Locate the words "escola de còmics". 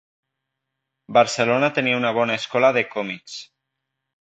2.43-3.37